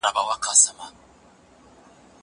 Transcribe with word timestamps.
زه 0.05 0.11
پرون 0.15 0.37
کښېناستل 0.43 0.75
کوم! 0.79 0.91